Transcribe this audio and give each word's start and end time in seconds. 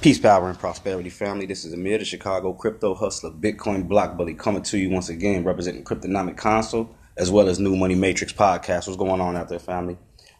Peace, 0.00 0.18
power, 0.18 0.48
and 0.48 0.58
prosperity, 0.58 1.10
family. 1.10 1.46
This 1.46 1.64
is 1.64 1.72
Amir, 1.72 1.98
the 1.98 2.04
Chicago 2.04 2.52
crypto 2.52 2.94
hustler, 2.94 3.30
Bitcoin 3.30 3.88
block 3.88 4.16
bully, 4.16 4.34
coming 4.34 4.62
to 4.64 4.78
you 4.78 4.90
once 4.90 5.08
again, 5.08 5.42
representing 5.42 5.82
Cryptonomic 5.82 6.36
Console 6.36 6.94
as 7.16 7.30
well 7.30 7.48
as 7.48 7.58
New 7.58 7.76
Money 7.76 7.94
Matrix 7.94 8.32
podcast. 8.32 8.86
What's 8.86 8.96
going 8.96 9.20
on 9.20 9.36
out 9.36 9.48
there, 9.48 9.58
family? 9.58 9.98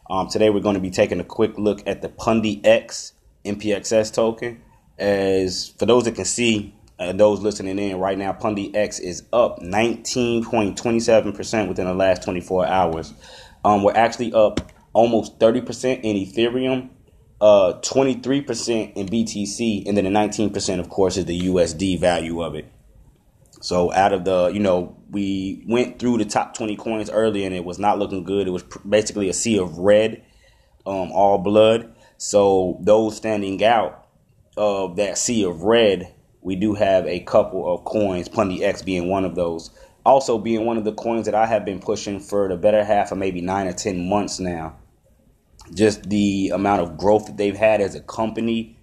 Um, 0.09 0.29
today 0.29 0.49
we're 0.49 0.61
going 0.61 0.75
to 0.75 0.81
be 0.81 0.91
taking 0.91 1.19
a 1.19 1.23
quick 1.23 1.57
look 1.57 1.81
at 1.87 2.01
the 2.01 2.09
Pundi 2.09 2.65
X 2.65 3.13
NPXS 3.43 4.13
token. 4.13 4.61
As 4.97 5.73
for 5.77 5.85
those 5.85 6.05
that 6.05 6.15
can 6.15 6.25
see, 6.25 6.73
uh, 6.99 7.13
those 7.13 7.41
listening 7.41 7.77
in 7.79 7.99
right 7.99 8.17
now, 8.17 8.33
Pundi 8.33 8.75
X 8.75 8.99
is 8.99 9.23
up 9.33 9.59
19.27% 9.59 11.67
within 11.67 11.85
the 11.85 11.93
last 11.93 12.23
24 12.23 12.67
hours. 12.67 13.13
Um, 13.65 13.83
we're 13.83 13.93
actually 13.93 14.33
up 14.33 14.71
almost 14.93 15.39
30% 15.39 16.01
in 16.03 16.15
Ethereum 16.15 16.89
uh, 17.39 17.73
23% 17.81 18.93
in 18.93 19.07
BTC, 19.07 19.87
and 19.87 19.95
then 19.95 20.05
the 20.05 20.09
19%, 20.09 20.79
of 20.79 20.89
course, 20.89 21.17
is 21.17 21.25
the 21.25 21.39
USD 21.41 21.99
value 21.99 22.41
of 22.41 22.55
it. 22.55 22.71
So 23.61 23.91
out 23.93 24.13
of 24.13 24.23
the, 24.23 24.47
you 24.47 24.59
know, 24.59 24.97
we 25.09 25.63
went 25.67 25.99
through 25.99 26.19
the 26.19 26.25
top 26.25 26.53
20 26.55 26.75
coins 26.75 27.09
earlier 27.09 27.45
and 27.45 27.55
it 27.55 27.65
was 27.65 27.79
not 27.79 27.97
looking 27.97 28.23
good. 28.23 28.47
It 28.47 28.51
was 28.51 28.63
basically 28.87 29.29
a 29.29 29.33
sea 29.33 29.57
of 29.57 29.79
red, 29.79 30.23
um, 30.85 31.11
all 31.11 31.39
blood. 31.39 31.95
So 32.17 32.77
those 32.81 33.17
standing 33.17 33.63
out 33.63 34.07
of 34.55 34.95
that 34.97 35.17
sea 35.17 35.43
of 35.43 35.63
red, 35.63 36.13
we 36.41 36.55
do 36.55 36.75
have 36.75 37.07
a 37.07 37.19
couple 37.21 37.73
of 37.73 37.83
coins, 37.83 38.29
Pundi 38.29 38.61
X 38.61 38.83
being 38.83 39.09
one 39.09 39.25
of 39.25 39.33
those. 39.33 39.71
Also 40.05 40.37
being 40.37 40.65
one 40.65 40.77
of 40.77 40.83
the 40.83 40.93
coins 40.93 41.25
that 41.25 41.35
I 41.35 41.47
have 41.47 41.65
been 41.65 41.79
pushing 41.79 42.19
for 42.19 42.47
the 42.47 42.57
better 42.57 42.83
half 42.83 43.11
of 43.11 43.17
maybe 43.17 43.41
nine 43.41 43.67
or 43.67 43.73
10 43.73 44.07
months 44.07 44.39
now 44.39 44.75
just 45.73 46.09
the 46.09 46.51
amount 46.53 46.81
of 46.81 46.97
growth 46.97 47.27
that 47.27 47.37
they've 47.37 47.55
had 47.55 47.81
as 47.81 47.95
a 47.95 48.01
company 48.01 48.77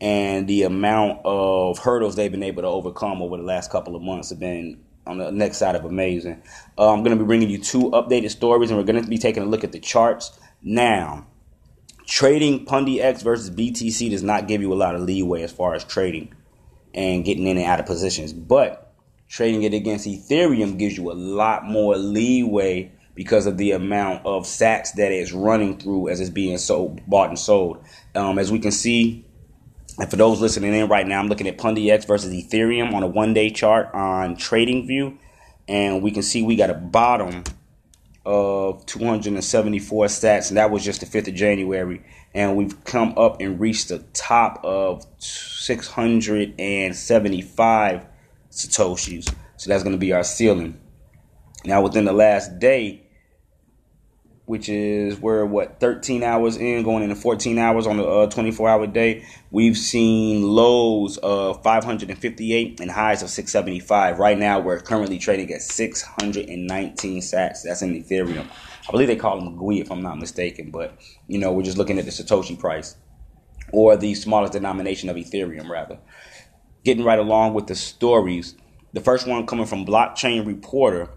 and 0.00 0.46
the 0.46 0.62
amount 0.64 1.20
of 1.24 1.78
hurdles 1.78 2.16
they've 2.16 2.30
been 2.30 2.42
able 2.42 2.62
to 2.62 2.68
overcome 2.68 3.22
over 3.22 3.36
the 3.36 3.42
last 3.42 3.70
couple 3.70 3.96
of 3.96 4.02
months 4.02 4.30
have 4.30 4.38
been 4.38 4.78
on 5.06 5.18
the 5.18 5.30
next 5.30 5.58
side 5.58 5.76
of 5.76 5.84
amazing. 5.84 6.42
Uh, 6.76 6.92
I'm 6.92 7.02
going 7.02 7.16
to 7.16 7.22
be 7.22 7.26
bringing 7.26 7.48
you 7.48 7.58
two 7.58 7.90
updated 7.90 8.30
stories, 8.30 8.70
and 8.70 8.78
we're 8.78 8.84
going 8.84 9.02
to 9.02 9.08
be 9.08 9.18
taking 9.18 9.42
a 9.42 9.46
look 9.46 9.64
at 9.64 9.72
the 9.72 9.78
charts 9.78 10.38
now. 10.62 11.26
Trading 12.06 12.66
Pundi 12.66 13.00
X 13.00 13.22
versus 13.22 13.50
BTC 13.50 14.10
does 14.10 14.22
not 14.22 14.46
give 14.46 14.60
you 14.60 14.72
a 14.72 14.74
lot 14.74 14.94
of 14.94 15.02
leeway 15.02 15.42
as 15.42 15.52
far 15.52 15.74
as 15.74 15.84
trading 15.84 16.32
and 16.94 17.24
getting 17.24 17.46
in 17.46 17.56
and 17.56 17.66
out 17.66 17.80
of 17.80 17.86
positions, 17.86 18.32
but 18.32 18.94
trading 19.28 19.62
it 19.62 19.74
against 19.74 20.06
Ethereum 20.06 20.78
gives 20.78 20.96
you 20.96 21.10
a 21.10 21.14
lot 21.14 21.64
more 21.64 21.96
leeway 21.96 22.92
because 23.16 23.46
of 23.46 23.56
the 23.56 23.72
amount 23.72 24.24
of 24.24 24.44
sats 24.44 24.92
that 24.92 25.10
it's 25.10 25.32
running 25.32 25.78
through 25.78 26.08
as 26.08 26.20
it's 26.20 26.30
being 26.30 26.58
sold, 26.58 27.00
bought 27.08 27.30
and 27.30 27.38
sold. 27.38 27.82
Um, 28.14 28.38
as 28.38 28.52
we 28.52 28.60
can 28.60 28.70
see, 28.70 29.26
and 29.98 30.10
for 30.10 30.16
those 30.16 30.40
listening 30.40 30.74
in 30.74 30.88
right 30.88 31.06
now, 31.06 31.18
I'm 31.18 31.28
looking 31.28 31.48
at 31.48 31.56
Pundi 31.56 31.90
X 31.90 32.04
versus 32.04 32.30
Ethereum 32.32 32.92
on 32.92 33.02
a 33.02 33.06
one 33.06 33.32
day 33.32 33.48
chart 33.50 33.88
on 33.94 34.36
TradingView. 34.36 35.16
And 35.68 36.02
we 36.02 36.10
can 36.10 36.22
see 36.22 36.42
we 36.42 36.54
got 36.54 36.68
a 36.70 36.74
bottom 36.74 37.44
of 38.24 38.86
274 38.86 40.06
sats, 40.06 40.48
and 40.48 40.56
that 40.58 40.70
was 40.70 40.84
just 40.84 41.00
the 41.00 41.06
5th 41.06 41.26
of 41.28 41.34
January. 41.34 42.04
And 42.34 42.56
we've 42.56 42.84
come 42.84 43.14
up 43.16 43.40
and 43.40 43.58
reached 43.58 43.88
the 43.88 44.00
top 44.12 44.60
of 44.62 45.06
675 45.18 48.06
Satoshis. 48.50 49.34
So 49.56 49.70
that's 49.70 49.82
going 49.82 49.94
to 49.94 49.98
be 49.98 50.12
our 50.12 50.22
ceiling. 50.22 50.78
Now, 51.64 51.82
within 51.82 52.04
the 52.04 52.12
last 52.12 52.58
day, 52.58 53.05
which 54.46 54.68
is 54.68 55.20
we're 55.20 55.44
what 55.44 55.80
13 55.80 56.22
hours 56.22 56.56
in, 56.56 56.84
going 56.84 57.02
into 57.02 57.16
14 57.16 57.58
hours 57.58 57.86
on 57.86 57.96
the 57.96 58.04
uh, 58.06 58.26
24 58.28 58.68
hour 58.68 58.86
day. 58.86 59.24
We've 59.50 59.76
seen 59.76 60.42
lows 60.42 61.18
of 61.18 61.62
558 61.64 62.80
and 62.80 62.90
highs 62.90 63.22
of 63.22 63.28
675. 63.28 64.18
Right 64.18 64.38
now, 64.38 64.60
we're 64.60 64.80
currently 64.80 65.18
trading 65.18 65.52
at 65.52 65.62
619 65.62 67.20
sats. 67.20 67.62
That's 67.64 67.82
in 67.82 68.02
Ethereum. 68.02 68.46
I 68.88 68.92
believe 68.92 69.08
they 69.08 69.16
call 69.16 69.36
them 69.40 69.58
gwei 69.58 69.80
if 69.80 69.90
I'm 69.90 70.02
not 70.02 70.18
mistaken, 70.18 70.70
but 70.70 70.96
you 71.26 71.38
know 71.38 71.52
we're 71.52 71.62
just 71.62 71.76
looking 71.76 71.98
at 71.98 72.04
the 72.04 72.12
Satoshi 72.12 72.56
price 72.56 72.96
or 73.72 73.96
the 73.96 74.14
smallest 74.14 74.52
denomination 74.52 75.08
of 75.08 75.16
Ethereum, 75.16 75.68
rather. 75.68 75.98
Getting 76.84 77.04
right 77.04 77.18
along 77.18 77.54
with 77.54 77.66
the 77.66 77.74
stories. 77.74 78.54
The 78.92 79.00
first 79.00 79.26
one 79.26 79.44
coming 79.44 79.66
from 79.66 79.84
Blockchain 79.84 80.46
Reporter, 80.46 81.10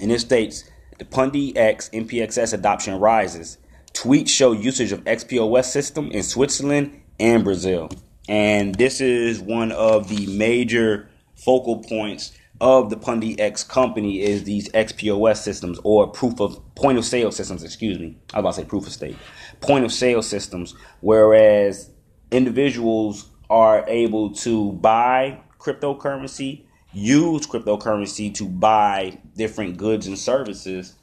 and 0.00 0.12
it 0.12 0.20
states 0.20 0.64
the 0.98 1.04
Pundi 1.04 1.56
X 1.56 1.90
NPXS 1.92 2.52
adoption 2.52 2.98
rises. 2.98 3.58
Tweets 3.92 4.28
show 4.28 4.52
usage 4.52 4.92
of 4.92 5.04
XPOS 5.04 5.66
system 5.66 6.10
in 6.10 6.22
Switzerland 6.22 7.02
and 7.20 7.44
Brazil. 7.44 7.90
And 8.28 8.74
this 8.74 9.00
is 9.00 9.40
one 9.40 9.72
of 9.72 10.08
the 10.08 10.26
major 10.26 11.08
focal 11.36 11.78
points 11.82 12.32
of 12.60 12.90
the 12.90 12.96
Pundi 12.96 13.38
X 13.40 13.64
company 13.64 14.22
is 14.22 14.44
these 14.44 14.68
XPOS 14.70 15.38
systems 15.38 15.80
or 15.82 16.06
proof 16.06 16.40
of 16.40 16.60
point 16.76 16.96
of 16.96 17.04
sale 17.04 17.32
systems, 17.32 17.64
excuse 17.64 17.98
me. 17.98 18.16
I 18.32 18.38
was 18.38 18.40
about 18.40 18.50
to 18.50 18.60
say 18.62 18.64
proof 18.64 18.86
of 18.86 18.92
stake. 18.92 19.16
Point 19.60 19.84
of 19.84 19.92
sale 19.92 20.22
systems, 20.22 20.74
whereas 21.00 21.90
individuals 22.30 23.28
are 23.50 23.84
able 23.88 24.32
to 24.34 24.72
buy 24.74 25.40
cryptocurrency 25.58 26.64
use 26.92 27.46
cryptocurrency 27.46 28.34
to 28.34 28.48
buy 28.48 29.18
different 29.36 29.76
goods 29.76 30.06
and 30.06 30.18
services 30.18 30.94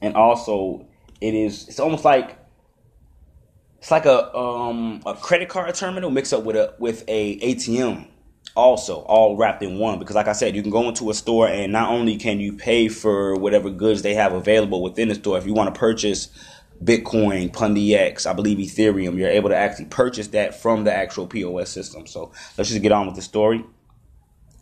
and 0.00 0.14
also 0.14 0.86
it 1.20 1.34
is 1.34 1.66
it's 1.68 1.80
almost 1.80 2.04
like 2.04 2.38
it's 3.78 3.90
like 3.90 4.06
a 4.06 4.34
um 4.36 5.00
a 5.06 5.14
credit 5.14 5.48
card 5.48 5.74
terminal 5.74 6.10
mixed 6.10 6.32
up 6.32 6.44
with 6.44 6.56
a 6.56 6.74
with 6.78 7.04
a 7.08 7.38
ATM 7.40 8.06
also 8.54 8.96
all 9.02 9.36
wrapped 9.36 9.62
in 9.62 9.78
one 9.78 9.98
because 9.98 10.16
like 10.16 10.28
I 10.28 10.32
said 10.32 10.54
you 10.54 10.62
can 10.62 10.70
go 10.70 10.88
into 10.88 11.10
a 11.10 11.14
store 11.14 11.48
and 11.48 11.72
not 11.72 11.90
only 11.90 12.16
can 12.16 12.40
you 12.40 12.52
pay 12.52 12.88
for 12.88 13.36
whatever 13.36 13.70
goods 13.70 14.02
they 14.02 14.14
have 14.14 14.32
available 14.32 14.82
within 14.82 15.08
the 15.08 15.14
store 15.14 15.38
if 15.38 15.46
you 15.46 15.54
want 15.54 15.72
to 15.72 15.78
purchase 15.78 16.28
Bitcoin, 16.82 17.50
Pundi 17.50 17.94
X, 17.94 18.24
I 18.24 18.32
believe 18.32 18.58
Ethereum, 18.58 19.18
you're 19.18 19.28
able 19.28 19.48
to 19.48 19.56
actually 19.56 19.86
purchase 19.86 20.28
that 20.28 20.54
from 20.54 20.84
the 20.84 20.94
actual 20.94 21.26
POS 21.26 21.70
system. 21.70 22.06
So 22.06 22.30
let's 22.56 22.70
just 22.70 22.82
get 22.82 22.92
on 22.92 23.06
with 23.06 23.16
the 23.16 23.22
story. 23.22 23.64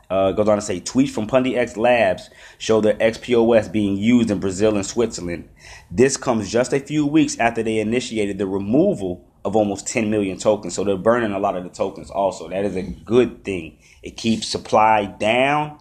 Uh, 0.09 0.31
goes 0.33 0.49
on 0.49 0.57
to 0.57 0.63
say 0.63 0.81
tweets 0.81 1.11
from 1.11 1.27
Pundi 1.27 1.57
X 1.57 1.77
Labs 1.77 2.31
show 2.59 2.81
their 2.81 2.95
XPOS 2.95 3.73
being 3.73 3.97
used 3.97 4.31
in 4.31 4.39
Brazil 4.39 4.77
and 4.77 4.87
Switzerland. 4.87 5.49
This 5.91 6.17
comes 6.17 6.51
just 6.51 6.73
a 6.73 6.79
few 6.79 7.05
weeks 7.05 7.37
after 7.39 7.63
they 7.63 7.79
initiated 7.79 8.39
the 8.39 8.47
removal 8.47 9.27
of 9.45 9.57
almost 9.57 9.87
10 9.87 10.11
million 10.11 10.39
tokens. 10.39 10.75
So 10.75 10.85
they're 10.85 10.97
burning 10.97 11.33
a 11.33 11.39
lot 11.39 11.57
of 11.57 11.65
the 11.65 11.71
tokens 11.71 12.11
also. 12.11 12.49
That 12.49 12.65
is 12.65 12.77
a 12.77 12.83
good 12.83 13.45
thing. 13.45 13.79
It 14.03 14.17
keeps 14.17 14.47
supply 14.47 15.07
down, 15.07 15.79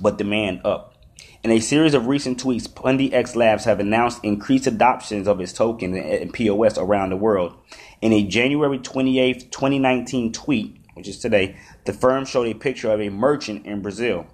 but 0.00 0.18
demand 0.18 0.60
up. 0.64 0.92
In 1.42 1.50
a 1.50 1.58
series 1.58 1.94
of 1.94 2.06
recent 2.06 2.42
tweets, 2.42 2.68
Pundi 2.68 3.12
X 3.12 3.34
Labs 3.34 3.64
have 3.64 3.80
announced 3.80 4.22
increased 4.22 4.66
adoptions 4.66 5.26
of 5.26 5.40
its 5.40 5.52
token 5.52 5.96
and 5.96 6.32
POS 6.32 6.78
around 6.78 7.10
the 7.10 7.16
world. 7.16 7.56
In 8.00 8.12
a 8.12 8.22
January 8.22 8.78
28, 8.78 9.50
2019 9.50 10.32
tweet, 10.32 10.76
which 10.94 11.08
is 11.08 11.18
today, 11.18 11.56
the 11.84 11.92
firm 11.92 12.24
showed 12.24 12.46
a 12.46 12.54
picture 12.54 12.90
of 12.90 13.00
a 13.00 13.08
merchant 13.08 13.66
in 13.66 13.82
Brazil. 13.82 14.26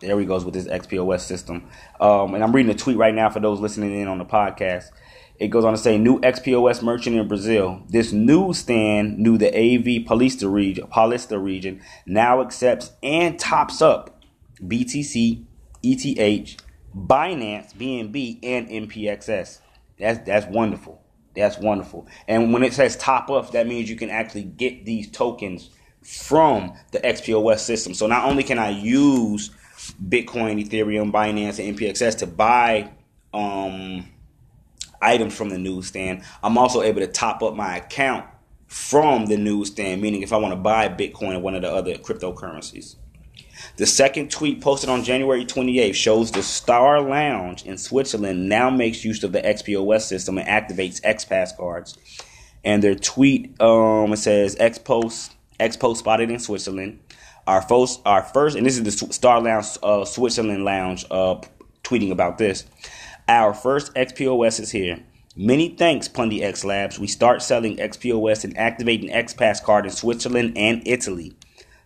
There 0.00 0.18
he 0.18 0.24
goes 0.24 0.44
with 0.44 0.54
his 0.54 0.66
XPOS 0.66 1.20
system. 1.20 1.68
Um, 2.00 2.34
and 2.34 2.42
I'm 2.42 2.52
reading 2.52 2.72
a 2.72 2.78
tweet 2.78 2.96
right 2.96 3.14
now 3.14 3.28
for 3.28 3.40
those 3.40 3.60
listening 3.60 3.98
in 3.98 4.08
on 4.08 4.18
the 4.18 4.24
podcast. 4.24 4.90
It 5.38 5.48
goes 5.48 5.64
on 5.64 5.72
to 5.72 5.78
say, 5.78 5.98
new 5.98 6.20
XPOS 6.20 6.82
merchant 6.82 7.16
in 7.16 7.28
Brazil. 7.28 7.82
This 7.88 8.12
newsstand, 8.12 9.18
new 9.18 9.38
the 9.38 9.48
AV 9.48 10.06
Paulista 10.06 10.52
region, 10.52 10.86
Paulista 10.86 11.42
region, 11.42 11.80
now 12.06 12.42
accepts 12.42 12.92
and 13.02 13.38
tops 13.38 13.80
up 13.80 14.22
BTC, 14.62 15.44
ETH, 15.82 16.56
Binance, 16.94 17.74
BNB, 17.74 18.38
and 18.42 18.68
NPXS. 18.68 19.60
That's 19.98 20.18
that's 20.26 20.46
wonderful. 20.46 21.00
That's 21.40 21.58
wonderful. 21.58 22.06
And 22.28 22.52
when 22.52 22.62
it 22.62 22.72
says 22.72 22.96
top 22.96 23.30
up, 23.30 23.52
that 23.52 23.66
means 23.66 23.88
you 23.88 23.96
can 23.96 24.10
actually 24.10 24.44
get 24.44 24.84
these 24.84 25.10
tokens 25.10 25.70
from 26.02 26.74
the 26.92 26.98
XPOS 27.00 27.60
system. 27.60 27.94
So 27.94 28.06
not 28.06 28.24
only 28.24 28.42
can 28.42 28.58
I 28.58 28.70
use 28.70 29.50
Bitcoin, 30.08 30.64
Ethereum, 30.64 31.10
Binance, 31.10 31.58
and 31.58 31.76
NPXS 31.76 32.18
to 32.18 32.26
buy 32.26 32.90
um, 33.32 34.06
items 35.00 35.34
from 35.34 35.48
the 35.48 35.58
newsstand, 35.58 36.22
I'm 36.42 36.58
also 36.58 36.82
able 36.82 37.00
to 37.00 37.06
top 37.06 37.42
up 37.42 37.54
my 37.54 37.78
account 37.78 38.26
from 38.66 39.26
the 39.26 39.36
newsstand, 39.36 40.00
meaning 40.00 40.22
if 40.22 40.32
I 40.32 40.36
want 40.36 40.52
to 40.52 40.56
buy 40.56 40.88
Bitcoin 40.88 41.34
or 41.34 41.40
one 41.40 41.54
of 41.54 41.62
the 41.62 41.72
other 41.72 41.94
cryptocurrencies. 41.94 42.96
The 43.76 43.86
second 43.86 44.30
tweet 44.30 44.60
posted 44.60 44.90
on 44.90 45.04
January 45.04 45.44
28th 45.44 45.94
shows 45.94 46.30
the 46.30 46.42
Star 46.42 47.00
Lounge 47.00 47.64
in 47.64 47.78
Switzerland 47.78 48.48
now 48.48 48.70
makes 48.70 49.04
use 49.04 49.22
of 49.24 49.32
the 49.32 49.40
XPOS 49.40 50.02
system 50.02 50.38
and 50.38 50.48
activates 50.48 51.00
XPass 51.02 51.56
cards. 51.56 51.96
And 52.64 52.82
their 52.82 52.94
tweet 52.94 53.60
um, 53.60 54.12
it 54.12 54.18
says 54.18 54.56
XPost 54.56 55.30
Expo 55.60 55.94
spotted 55.94 56.30
in 56.30 56.38
Switzerland. 56.38 56.98
Our 57.46 57.62
first, 57.62 58.00
our 58.06 58.22
first, 58.22 58.56
and 58.56 58.64
this 58.66 58.78
is 58.78 58.84
the 58.84 59.12
Star 59.12 59.40
Lounge 59.40 59.66
uh, 59.82 60.04
Switzerland 60.04 60.64
Lounge 60.64 61.04
uh, 61.10 61.36
tweeting 61.84 62.10
about 62.10 62.38
this. 62.38 62.64
Our 63.28 63.52
first 63.52 63.94
XPOS 63.94 64.58
is 64.58 64.70
here. 64.70 64.98
Many 65.36 65.68
thanks, 65.68 66.08
Pundi 66.08 66.42
X 66.42 66.64
Labs. 66.64 66.98
We 66.98 67.06
start 67.06 67.42
selling 67.42 67.76
XPOS 67.76 68.44
and 68.44 68.56
activating 68.56 69.10
XPass 69.10 69.62
card 69.62 69.84
in 69.84 69.92
Switzerland 69.92 70.56
and 70.56 70.82
Italy. 70.86 71.34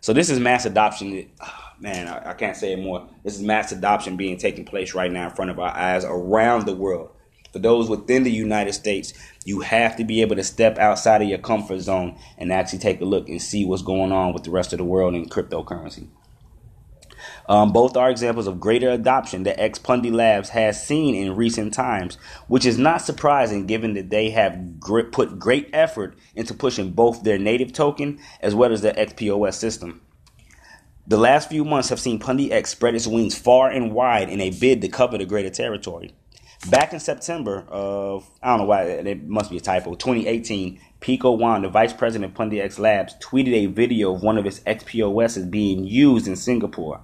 So 0.04 0.12
this 0.12 0.28
is 0.28 0.38
mass 0.38 0.66
adoption. 0.66 1.30
Oh, 1.40 1.72
man, 1.80 2.08
I, 2.08 2.32
I 2.32 2.34
can't 2.34 2.58
say 2.58 2.74
it 2.74 2.78
more. 2.78 3.08
This 3.22 3.36
is 3.36 3.40
mass 3.40 3.72
adoption 3.72 4.18
being 4.18 4.36
taking 4.36 4.66
place 4.66 4.92
right 4.92 5.10
now 5.10 5.30
in 5.30 5.34
front 5.34 5.50
of 5.50 5.58
our 5.58 5.74
eyes 5.74 6.04
around 6.04 6.66
the 6.66 6.74
world. 6.74 7.08
For 7.54 7.58
those 7.58 7.88
within 7.88 8.22
the 8.22 8.30
United 8.30 8.74
States, 8.74 9.14
you 9.46 9.60
have 9.60 9.96
to 9.96 10.04
be 10.04 10.20
able 10.20 10.36
to 10.36 10.44
step 10.44 10.76
outside 10.76 11.22
of 11.22 11.28
your 11.28 11.38
comfort 11.38 11.80
zone 11.80 12.18
and 12.36 12.52
actually 12.52 12.80
take 12.80 13.00
a 13.00 13.06
look 13.06 13.30
and 13.30 13.40
see 13.40 13.64
what's 13.64 13.80
going 13.80 14.12
on 14.12 14.34
with 14.34 14.44
the 14.44 14.50
rest 14.50 14.74
of 14.74 14.78
the 14.78 14.84
world 14.84 15.14
in 15.14 15.26
cryptocurrency. 15.26 16.08
Um, 17.46 17.72
both 17.72 17.96
are 17.96 18.10
examples 18.10 18.46
of 18.46 18.60
greater 18.60 18.90
adoption 18.90 19.42
that 19.42 19.58
Xpundi 19.58 20.12
Labs 20.12 20.48
has 20.50 20.84
seen 20.84 21.14
in 21.14 21.36
recent 21.36 21.74
times, 21.74 22.16
which 22.48 22.64
is 22.64 22.78
not 22.78 23.02
surprising 23.02 23.66
given 23.66 23.94
that 23.94 24.10
they 24.10 24.30
have 24.30 24.58
put 25.12 25.38
great 25.38 25.68
effort 25.72 26.16
into 26.34 26.54
pushing 26.54 26.92
both 26.92 27.22
their 27.22 27.38
native 27.38 27.72
token 27.72 28.18
as 28.40 28.54
well 28.54 28.72
as 28.72 28.80
their 28.80 28.94
XPOS 28.94 29.54
system. 29.54 30.00
The 31.06 31.18
last 31.18 31.50
few 31.50 31.66
months 31.66 31.90
have 31.90 32.00
seen 32.00 32.18
Pundi 32.18 32.50
X 32.50 32.70
spread 32.70 32.94
its 32.94 33.06
wings 33.06 33.36
far 33.36 33.70
and 33.70 33.92
wide 33.92 34.30
in 34.30 34.40
a 34.40 34.48
bid 34.48 34.80
to 34.80 34.88
cover 34.88 35.18
the 35.18 35.26
greater 35.26 35.50
territory. 35.50 36.14
Back 36.70 36.94
in 36.94 37.00
September 37.00 37.66
of, 37.68 38.26
I 38.42 38.48
don't 38.48 38.60
know 38.60 38.64
why, 38.64 38.84
it 38.84 39.28
must 39.28 39.50
be 39.50 39.58
a 39.58 39.60
typo, 39.60 39.96
2018, 39.96 40.80
Peko 41.02 41.36
Wan, 41.36 41.60
the 41.60 41.68
vice 41.68 41.92
president 41.92 42.32
of 42.32 42.38
Pundi 42.38 42.58
X 42.58 42.78
Labs, 42.78 43.16
tweeted 43.20 43.52
a 43.52 43.66
video 43.66 44.14
of 44.14 44.22
one 44.22 44.38
of 44.38 44.46
its 44.46 44.60
XPOSs 44.60 45.50
being 45.50 45.84
used 45.84 46.26
in 46.26 46.36
Singapore. 46.36 47.02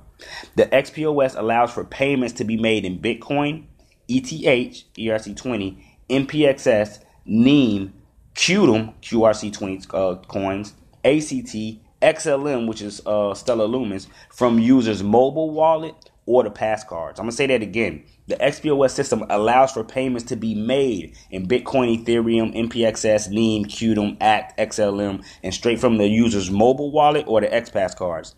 The 0.56 0.66
XPOS 0.66 1.38
allows 1.38 1.72
for 1.72 1.84
payments 1.84 2.34
to 2.34 2.44
be 2.44 2.56
made 2.56 2.84
in 2.84 2.98
Bitcoin, 2.98 3.64
ETH, 4.08 4.24
ERC20, 4.24 5.82
NPXS, 6.08 7.04
NEEM, 7.24 7.92
QDM, 8.34 8.94
QRC20 9.02 9.94
uh, 9.94 10.16
coins, 10.26 10.74
ACT, 11.04 11.56
XLM, 12.02 12.66
which 12.66 12.82
is 12.82 13.02
uh, 13.06 13.34
Stellar 13.34 13.66
Lumens, 13.66 14.06
from 14.30 14.58
users' 14.58 15.02
mobile 15.02 15.50
wallet 15.50 16.10
or 16.26 16.42
the 16.42 16.50
pass 16.50 16.84
cards. 16.84 17.18
I'm 17.18 17.24
going 17.24 17.30
to 17.30 17.36
say 17.36 17.46
that 17.46 17.62
again. 17.62 18.04
The 18.30 18.36
XPOS 18.36 18.92
system 18.92 19.24
allows 19.28 19.72
for 19.72 19.82
payments 19.82 20.28
to 20.28 20.36
be 20.36 20.54
made 20.54 21.16
in 21.32 21.48
Bitcoin, 21.48 22.04
Ethereum, 22.04 22.54
NPXS, 22.54 23.28
NEEM, 23.28 23.64
QDM, 23.64 24.18
ACT, 24.20 24.56
XLM, 24.56 25.24
and 25.42 25.52
straight 25.52 25.80
from 25.80 25.98
the 25.98 26.06
user's 26.06 26.48
mobile 26.48 26.92
wallet 26.92 27.24
or 27.26 27.40
the 27.40 27.48
XPass 27.48 27.96
cards. 27.96 28.36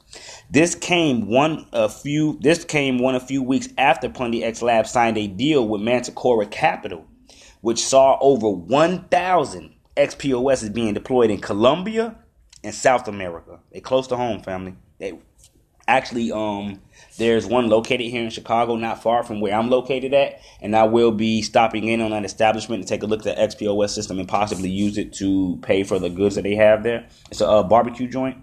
This 0.48 0.74
came 0.74 1.26
one 1.26 1.66
a 1.74 1.90
few 1.90 2.38
this 2.40 2.64
came 2.64 3.00
one 3.00 3.14
a 3.14 3.20
few 3.20 3.42
weeks 3.42 3.68
after 3.76 4.08
Pundi 4.08 4.42
X 4.42 4.62
Lab 4.62 4.86
signed 4.86 5.18
a 5.18 5.26
deal 5.26 5.68
with 5.68 5.82
Manticora 5.82 6.50
Capital, 6.50 7.04
which 7.60 7.84
saw 7.84 8.16
over 8.22 8.48
1,000 8.48 9.74
XPOSs 9.98 10.72
being 10.72 10.94
deployed 10.94 11.30
in 11.30 11.38
Colombia 11.38 12.16
and 12.64 12.74
South 12.74 13.08
America. 13.08 13.60
They 13.70 13.80
close 13.80 14.06
to 14.06 14.16
home, 14.16 14.42
family. 14.42 14.74
They 14.98 15.18
actually 15.86 16.32
um 16.32 16.80
there's 17.18 17.46
one 17.46 17.68
located 17.68 18.06
here 18.06 18.22
in 18.22 18.30
Chicago, 18.30 18.76
not 18.76 19.02
far 19.02 19.22
from 19.22 19.40
where 19.40 19.54
I'm 19.54 19.68
located 19.68 20.14
at, 20.14 20.40
and 20.60 20.74
I 20.74 20.84
will 20.84 21.12
be 21.12 21.42
stopping 21.42 21.88
in 21.88 22.00
on 22.00 22.10
that 22.10 22.24
establishment 22.24 22.82
to 22.82 22.88
take 22.88 23.02
a 23.02 23.06
look 23.06 23.26
at 23.26 23.36
the 23.36 23.64
XPOS 23.66 23.90
system 23.90 24.18
and 24.18 24.28
possibly 24.28 24.70
use 24.70 24.96
it 24.96 25.12
to 25.14 25.58
pay 25.62 25.84
for 25.84 25.98
the 25.98 26.08
goods 26.08 26.36
that 26.36 26.42
they 26.42 26.54
have 26.54 26.82
there. 26.82 27.06
It's 27.30 27.42
a, 27.42 27.46
a 27.46 27.64
barbecue 27.64 28.08
joint. 28.08 28.38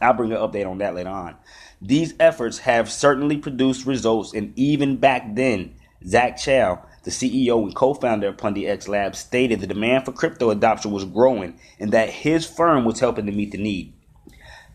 I'll 0.00 0.12
bring 0.12 0.32
an 0.32 0.38
update 0.38 0.68
on 0.68 0.78
that 0.78 0.94
later 0.94 1.10
on. 1.10 1.36
These 1.80 2.14
efforts 2.18 2.58
have 2.58 2.90
certainly 2.90 3.36
produced 3.38 3.86
results, 3.86 4.34
and 4.34 4.52
even 4.58 4.96
back 4.96 5.36
then, 5.36 5.76
Zach 6.04 6.36
Chow, 6.36 6.84
the 7.04 7.10
CEO 7.10 7.62
and 7.62 7.74
co-founder 7.74 8.28
of 8.28 8.36
Pundi 8.36 8.68
X 8.68 8.88
Labs, 8.88 9.20
stated 9.20 9.60
the 9.60 9.66
demand 9.66 10.04
for 10.04 10.12
crypto 10.12 10.50
adoption 10.50 10.90
was 10.90 11.04
growing 11.04 11.58
and 11.78 11.92
that 11.92 12.10
his 12.10 12.44
firm 12.44 12.84
was 12.84 13.00
helping 13.00 13.26
to 13.26 13.32
meet 13.32 13.52
the 13.52 13.58
need 13.58 13.94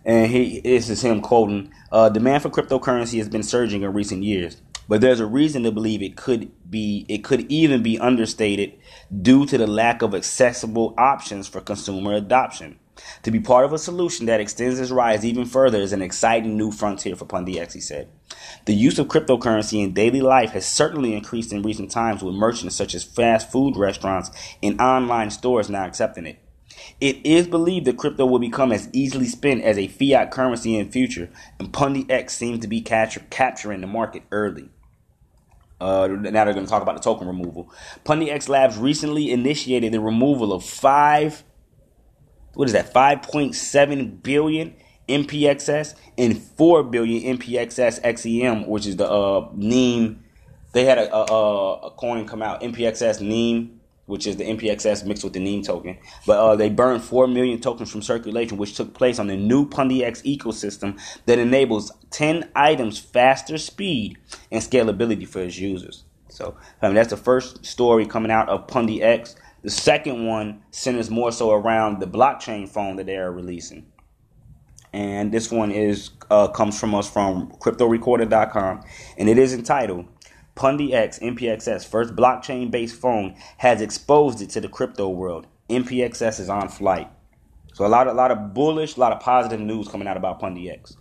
and 0.06 0.32
he 0.32 0.60
this 0.62 0.90
is 0.90 1.02
him 1.02 1.22
quoting 1.22 1.72
uh, 1.92 2.10
demand 2.10 2.44
for 2.44 2.50
cryptocurrency 2.50 3.18
has 3.18 3.30
been 3.30 3.44
surging 3.44 3.84
in 3.84 3.94
recent 3.94 4.24
years 4.24 4.58
but 4.88 5.02
there's 5.02 5.20
a 5.20 5.26
reason 5.26 5.64
to 5.64 5.72
believe 5.72 6.02
it 6.02 6.16
could 6.16 6.52
be 6.70 7.06
it 7.08 7.24
could 7.24 7.50
even 7.52 7.82
be 7.82 8.00
understated 8.00 8.74
due 9.22 9.46
to 9.46 9.58
the 9.58 9.68
lack 9.68 10.02
of 10.02 10.14
accessible 10.14 10.94
options 10.98 11.48
for 11.48 11.62
consumer 11.62 12.14
adoption 12.14 12.78
to 13.24 13.32
be 13.32 13.40
part 13.40 13.66
of 13.66 13.74
a 13.74 13.80
solution 13.80 14.28
that 14.28 14.40
extends 14.40 14.80
its 14.80 14.92
rise 14.92 15.26
even 15.26 15.46
further 15.46 15.80
is 15.80 15.94
an 15.94 16.02
exciting 16.02 16.58
new 16.58 16.72
frontier 16.72 17.16
for 17.16 17.28
X, 17.34 17.74
he 17.74 17.82
said. 17.82 18.10
The 18.66 18.74
use 18.74 19.00
of 19.00 19.08
cryptocurrency 19.08 19.84
in 19.84 19.94
daily 19.94 20.22
life 20.22 20.52
has 20.52 20.66
certainly 20.66 21.16
increased 21.16 21.52
in 21.52 21.64
recent 21.64 21.92
times 21.92 22.24
with 22.24 22.36
merchants 22.36 22.76
such 22.76 22.94
as 22.94 23.04
fast 23.04 23.52
food 23.52 23.78
restaurants 23.78 24.32
and 24.62 24.80
online 24.80 25.32
stores 25.32 25.70
now 25.70 25.86
accepting 25.86 26.28
it. 26.28 26.40
It 27.00 27.26
is 27.26 27.48
believed 27.48 27.86
that 27.88 27.98
crypto 27.98 28.26
will 28.26 28.40
become 28.40 28.72
as 28.72 28.90
easily 28.94 29.28
spent 29.28 29.64
as 29.64 29.78
a 29.78 29.88
fiat 29.88 30.32
currency 30.32 30.78
in 30.78 30.92
future, 30.92 31.30
and 31.60 31.72
Pundi 31.72 32.10
X 32.10 32.36
seems 32.36 32.60
to 32.60 32.68
be 32.68 32.82
capturing 32.82 33.82
the 33.82 33.88
market 33.88 34.24
early. 34.32 34.70
Uh, 35.82 36.08
now 36.08 36.46
they're 36.46 36.54
going 36.54 36.66
to 36.66 36.70
talk 36.70 36.82
about 36.82 36.96
the 36.96 37.02
token 37.02 37.28
removal. 37.28 37.72
Pundi 38.06 38.30
X 38.30 38.48
Labs 38.48 38.78
recently 38.78 39.32
initiated 39.32 39.92
the 39.92 40.00
removal 40.00 40.54
of 40.54 40.64
five, 40.64 41.44
what 42.54 42.68
is 42.68 42.74
that, 42.74 42.94
5.7 42.94 44.24
billion 44.24 44.76
NPXS 45.10 45.96
and 46.18 46.42
4 46.42 46.84
billion 46.84 47.38
NPXS 47.38 48.02
XEM, 48.02 48.68
which 48.68 48.86
is 48.86 48.96
the 48.96 49.10
uh, 49.10 49.50
NEEM. 49.54 50.24
They 50.72 50.86
had 50.86 50.98
a, 50.98 51.14
a, 51.14 51.74
a 51.88 51.92
coin 51.92 52.26
come 52.26 52.42
out, 52.42 52.62
NPXS 52.62 53.20
NEEM 53.20 53.82
which 54.06 54.28
is 54.28 54.38
the 54.38 54.44
NPXS 54.44 55.06
mixed 55.06 55.24
with 55.24 55.34
the 55.34 55.40
NEEM 55.40 55.64
token. 55.64 55.98
But 56.26 56.40
uh, 56.40 56.56
they 56.56 56.70
burned 56.70 57.04
4 57.04 57.28
million 57.28 57.60
tokens 57.62 57.92
from 57.92 58.02
circulation, 58.02 58.58
which 58.58 58.76
took 58.76 58.94
place 58.94 59.20
on 59.20 59.28
the 59.28 59.38
new 59.38 59.70
X 59.74 60.22
ecosystem 60.24 61.00
that 61.26 61.40
enables 61.40 61.92
10 62.12 62.50
items 62.56 63.00
faster 63.00 63.58
speed 63.58 64.18
and 64.52 64.62
scalability 64.62 65.28
for 65.28 65.42
its 65.42 65.58
users. 65.58 66.04
So 66.30 66.56
I 66.82 66.88
mean, 66.88 66.96
that's 66.96 67.12
the 67.12 67.18
first 67.18 67.66
story 67.66 68.06
coming 68.06 68.32
out 68.32 68.50
of 68.50 68.68
X. 68.76 69.36
The 69.62 69.70
second 69.70 70.26
one 70.26 70.62
centers 70.72 71.10
more 71.10 71.32
so 71.32 71.52
around 71.52 72.02
the 72.02 72.08
blockchain 72.08 72.68
phone 72.68 72.98
that 72.98 73.06
they 73.06 73.16
are 73.16 73.32
releasing. 73.32 73.86
And 74.92 75.32
this 75.32 75.52
one 75.52 75.72
is 75.72 76.12
uh, 76.30 76.50
comes 76.50 76.80
from 76.80 76.94
us 76.94 77.10
from 77.10 77.52
CryptoRecorder.com, 77.60 78.84
and 79.18 79.30
it 79.30 79.38
is 79.38 79.54
entitled 79.54 80.06
Pundi 80.56 80.94
X 80.94 81.20
NPXS, 81.20 81.88
first 81.88 82.16
blockchain 82.16 82.70
based 82.70 83.00
phone, 83.00 83.36
has 83.58 83.82
exposed 83.82 84.42
it 84.42 84.50
to 84.52 84.62
the 84.62 84.70
crypto 84.70 85.10
world. 85.10 85.48
NPXS 85.70 86.40
is 86.40 86.50
on 86.50 86.70
flight. 86.70 87.10
So 87.74 87.86
a 87.86 87.88
lot, 87.88 88.08
a 88.08 88.14
lot 88.14 88.32
of 88.32 88.54
bullish, 88.54 88.98
a 88.98 89.00
lot 89.00 89.14
of 89.14 89.20
positive 89.20 89.60
news 89.60 89.88
coming 89.88 90.08
out 90.08 90.18
about 90.18 90.40
Pundi 90.40 90.72
X. 90.72 90.96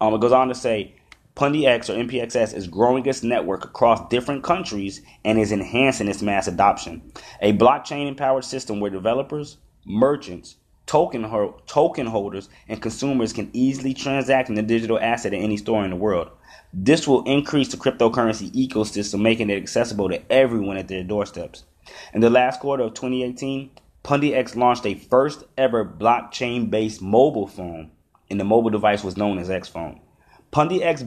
Um, 0.00 0.14
it 0.14 0.20
goes 0.20 0.32
on 0.32 0.48
to 0.48 0.54
say 0.54 0.96
Pundi 1.36 1.66
X 1.66 1.88
or 1.88 1.94
NPXS 1.94 2.54
is 2.54 2.66
growing 2.66 3.06
its 3.06 3.22
network 3.22 3.64
across 3.64 4.08
different 4.08 4.42
countries 4.42 5.02
and 5.24 5.38
is 5.38 5.52
enhancing 5.52 6.08
its 6.08 6.22
mass 6.22 6.48
adoption. 6.48 7.12
A 7.40 7.52
blockchain 7.52 8.08
empowered 8.08 8.44
system 8.44 8.80
where 8.80 8.90
developers, 8.90 9.58
merchants, 9.84 10.56
token, 10.86 11.28
token 11.66 12.06
holders, 12.06 12.48
and 12.68 12.80
consumers 12.80 13.32
can 13.32 13.50
easily 13.52 13.92
transact 13.92 14.48
in 14.48 14.54
the 14.54 14.62
digital 14.62 14.98
asset 14.98 15.34
at 15.34 15.40
any 15.40 15.56
store 15.56 15.84
in 15.84 15.90
the 15.90 15.96
world. 15.96 16.30
This 16.72 17.06
will 17.06 17.24
increase 17.24 17.68
the 17.68 17.76
cryptocurrency 17.76 18.50
ecosystem, 18.52 19.20
making 19.20 19.50
it 19.50 19.56
accessible 19.56 20.08
to 20.08 20.32
everyone 20.32 20.76
at 20.76 20.88
their 20.88 21.02
doorsteps. 21.02 21.64
In 22.12 22.20
the 22.20 22.30
last 22.30 22.60
quarter 22.60 22.84
of 22.84 22.94
2018, 22.94 23.70
Pundi 24.02 24.34
X 24.34 24.54
launched 24.54 24.86
a 24.86 24.94
first 24.94 25.44
ever 25.58 25.84
blockchain 25.84 26.70
based 26.70 27.02
mobile 27.02 27.46
phone, 27.46 27.90
and 28.30 28.38
the 28.38 28.44
mobile 28.44 28.70
device 28.70 29.02
was 29.02 29.16
known 29.16 29.38
as 29.38 29.50
X 29.50 29.68
Phone. 29.68 30.00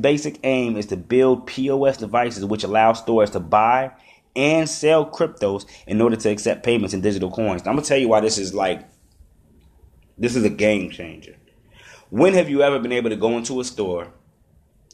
Basic 0.02 0.40
aim 0.44 0.78
is 0.78 0.86
to 0.88 0.98
build 0.98 1.48
POS 1.48 1.98
devices 1.98 2.46
which 2.46 2.64
allow 2.64 2.94
stores 2.94 3.32
to 3.32 3.40
buy 3.40 3.92
and 4.36 4.70
sell 4.70 5.10
cryptos 5.10 5.66
in 5.88 6.02
order 6.02 6.16
to 6.16 6.30
accept 6.30 6.64
payments 6.64 6.94
in 6.94 7.02
digital 7.02 7.32
coins. 7.32 7.62
I'm 7.62 7.76
gonna 7.76 7.82
tell 7.82 7.98
you 7.98 8.08
why 8.08 8.20
this 8.20 8.38
is 8.38 8.54
like 8.54 8.86
this 10.20 10.36
is 10.36 10.44
a 10.44 10.50
game 10.50 10.92
changer. 10.92 11.36
When 12.10 12.34
have 12.34 12.50
you 12.50 12.62
ever 12.62 12.80
been 12.80 12.92
able 12.92 13.10
to 13.10 13.16
go 13.16 13.38
into 13.38 13.60
a 13.60 13.64
store, 13.64 14.14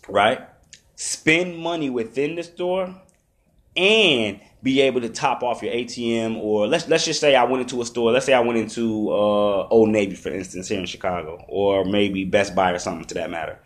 right? 0.07 0.47
spend 0.95 1.57
money 1.57 1.89
within 1.89 2.35
the 2.35 2.43
store 2.43 2.95
and 3.75 4.39
be 4.63 4.81
able 4.81 5.01
to 5.01 5.09
top 5.09 5.43
off 5.43 5.61
your 5.61 5.73
ATM 5.73 6.37
or 6.37 6.67
let's 6.67 6.87
let's 6.87 7.05
just 7.05 7.19
say 7.19 7.35
I 7.35 7.43
went 7.43 7.61
into 7.61 7.81
a 7.81 7.85
store. 7.85 8.11
Let's 8.11 8.25
say 8.25 8.33
I 8.33 8.39
went 8.39 8.57
into 8.57 9.09
uh, 9.09 9.67
Old 9.67 9.89
Navy, 9.89 10.15
for 10.15 10.29
instance, 10.29 10.69
here 10.69 10.79
in 10.79 10.85
Chicago, 10.85 11.43
or 11.47 11.85
maybe 11.85 12.23
Best 12.23 12.55
Buy 12.55 12.71
or 12.71 12.79
something 12.79 13.05
to 13.05 13.13
that 13.15 13.29
matter. 13.29 13.59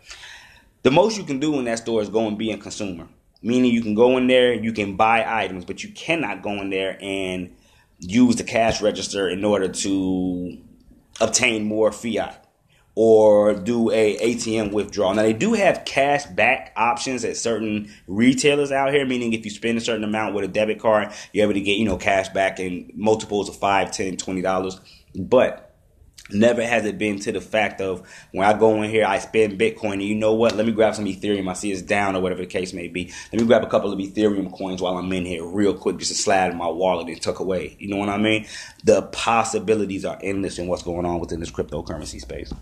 The 0.82 0.90
most 0.90 1.16
you 1.16 1.24
can 1.24 1.38
do 1.38 1.58
in 1.58 1.64
that 1.66 1.78
store 1.78 2.02
is 2.02 2.08
go 2.08 2.26
and 2.26 2.36
be 2.36 2.50
a 2.50 2.58
consumer, 2.58 3.06
meaning 3.42 3.70
you 3.70 3.82
can 3.82 3.94
go 3.94 4.16
in 4.16 4.26
there, 4.26 4.52
you 4.52 4.72
can 4.72 4.96
buy 4.96 5.24
items, 5.26 5.64
but 5.64 5.84
you 5.84 5.90
cannot 5.90 6.42
go 6.42 6.52
in 6.52 6.70
there 6.70 6.98
and 7.00 7.54
use 7.98 8.36
the 8.36 8.44
cash 8.44 8.80
register 8.80 9.28
in 9.28 9.44
order 9.44 9.68
to 9.68 10.58
obtain 11.20 11.64
more 11.64 11.92
fiat. 11.92 12.46
or 12.96 13.54
do 13.54 13.90
a 13.92 14.16
ATM 14.18 14.72
withdrawal. 14.72 15.14
Now 15.14 15.22
they 15.22 15.32
do 15.32 15.54
have 15.54 15.84
cash 15.84 16.26
back 16.26 16.72
options 16.76 17.24
at 17.24 17.36
certain 17.36 17.90
retailers 18.08 18.72
out 18.72 18.92
here, 18.92 19.06
meaning 19.06 19.32
if 19.32 19.44
you 19.44 19.50
spend 19.50 19.78
a 19.78 19.80
certain 19.80 20.02
amount 20.04 20.34
with 20.34 20.44
a 20.44 20.48
debit 20.48 20.80
card, 20.80 21.12
you're 21.32 21.44
able 21.44 21.54
to 21.54 21.60
get, 21.60 21.78
you 21.78 21.84
know, 21.84 21.96
cash 21.96 22.28
back 22.30 22.58
in 22.58 22.90
multiples 22.94 23.48
of 23.48 23.56
five, 23.56 23.92
ten, 23.92 24.16
twenty 24.16 24.42
dollars. 24.42 24.80
But 25.14 25.69
Never 26.32 26.62
has 26.64 26.84
it 26.84 26.98
been 26.98 27.18
to 27.20 27.32
the 27.32 27.40
fact 27.40 27.80
of 27.80 28.06
when 28.32 28.46
I 28.46 28.58
go 28.58 28.82
in 28.82 28.90
here, 28.90 29.04
I 29.04 29.18
spend 29.18 29.58
Bitcoin, 29.58 29.94
and 29.94 30.02
you 30.02 30.14
know 30.14 30.34
what? 30.34 30.56
Let 30.56 30.66
me 30.66 30.72
grab 30.72 30.94
some 30.94 31.06
Ethereum. 31.06 31.48
I 31.48 31.54
see 31.54 31.72
it's 31.72 31.82
down 31.82 32.16
or 32.16 32.20
whatever 32.20 32.42
the 32.42 32.46
case 32.46 32.72
may 32.72 32.88
be. 32.88 33.12
Let 33.32 33.40
me 33.40 33.46
grab 33.46 33.62
a 33.62 33.68
couple 33.68 33.92
of 33.92 33.98
Ethereum 33.98 34.56
coins 34.56 34.80
while 34.80 34.96
I'm 34.96 35.12
in 35.12 35.24
here, 35.24 35.44
real 35.44 35.74
quick, 35.74 35.98
just 35.98 36.12
to 36.12 36.16
slide 36.16 36.52
in 36.52 36.56
my 36.58 36.68
wallet 36.68 37.08
and 37.08 37.20
tuck 37.20 37.40
away. 37.40 37.76
You 37.78 37.88
know 37.88 37.96
what 37.96 38.08
I 38.08 38.18
mean? 38.18 38.46
The 38.84 39.02
possibilities 39.02 40.04
are 40.04 40.18
endless 40.22 40.58
in 40.58 40.66
what's 40.66 40.82
going 40.82 41.06
on 41.06 41.20
within 41.20 41.40
this 41.40 41.50
cryptocurrency 41.50 42.20
space. 42.20 42.52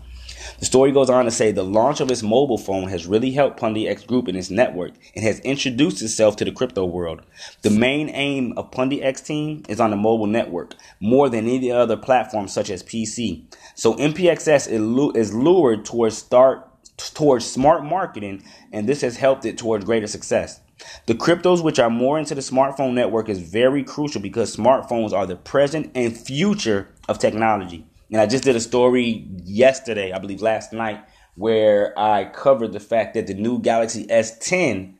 The 0.57 0.65
story 0.65 0.91
goes 0.91 1.09
on 1.09 1.25
to 1.25 1.31
say 1.31 1.51
the 1.51 1.63
launch 1.63 1.99
of 1.99 2.09
its 2.09 2.23
mobile 2.23 2.57
phone 2.57 2.89
has 2.89 3.05
really 3.05 3.31
helped 3.31 3.59
Pundi 3.59 3.87
X 3.87 4.03
Group 4.03 4.27
and 4.27 4.37
its 4.37 4.49
network 4.49 4.93
and 5.15 5.23
has 5.23 5.39
introduced 5.41 6.01
itself 6.01 6.35
to 6.37 6.45
the 6.45 6.51
crypto 6.51 6.85
world. 6.85 7.21
The 7.61 7.69
main 7.69 8.09
aim 8.09 8.53
of 8.57 8.71
Pundi 8.71 9.03
X 9.03 9.21
team 9.21 9.63
is 9.69 9.79
on 9.79 9.91
the 9.91 9.95
mobile 9.95 10.27
network 10.27 10.75
more 10.99 11.29
than 11.29 11.47
any 11.47 11.71
other 11.71 11.97
platform 11.97 12.47
such 12.47 12.69
as 12.69 12.83
PC. 12.83 13.43
So 13.75 13.93
NPXS 13.95 15.15
is 15.15 15.33
lured 15.33 15.85
towards 15.85 16.17
start 16.17 16.65
towards 16.97 17.45
smart 17.45 17.85
marketing 17.85 18.43
and 18.71 18.87
this 18.87 19.01
has 19.01 19.17
helped 19.17 19.45
it 19.45 19.57
towards 19.57 19.85
greater 19.85 20.07
success. 20.07 20.59
The 21.05 21.13
cryptos 21.13 21.63
which 21.63 21.79
are 21.79 21.89
more 21.89 22.17
into 22.17 22.35
the 22.35 22.41
smartphone 22.41 22.93
network 22.93 23.29
is 23.29 23.39
very 23.39 23.83
crucial 23.83 24.21
because 24.21 24.55
smartphones 24.55 25.11
are 25.11 25.25
the 25.25 25.35
present 25.35 25.91
and 25.95 26.17
future 26.17 26.89
of 27.07 27.19
technology. 27.19 27.85
And 28.11 28.19
I 28.19 28.25
just 28.25 28.43
did 28.43 28.55
a 28.55 28.59
story 28.59 29.27
yesterday, 29.43 30.11
I 30.11 30.19
believe 30.19 30.41
last 30.41 30.73
night, 30.73 31.03
where 31.35 31.97
I 31.97 32.25
covered 32.25 32.73
the 32.73 32.79
fact 32.79 33.13
that 33.13 33.27
the 33.27 33.33
new 33.33 33.59
Galaxy 33.59 34.07
S10 34.07 34.95